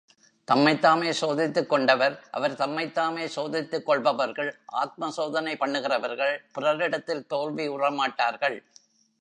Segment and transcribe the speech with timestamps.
[0.47, 8.57] தம்மைத்தாமே சோதித்துக் கொண்டவர் அவர் தம்மைத்தாமே சோதித்துக் கொள்பவர்கள், ஆத்ம சோதனை பண்ணுகிறவர்கள், பிறரிடத்தில் தோல்வி உறமாட்டார்கள்.